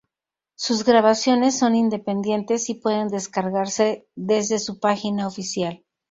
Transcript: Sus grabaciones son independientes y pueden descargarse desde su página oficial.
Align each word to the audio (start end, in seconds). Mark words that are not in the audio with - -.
Sus 0.55 0.83
grabaciones 0.83 1.59
son 1.59 1.75
independientes 1.75 2.71
y 2.71 2.73
pueden 2.73 3.09
descargarse 3.09 4.07
desde 4.15 4.57
su 4.57 4.79
página 4.79 5.27
oficial. 5.27 5.85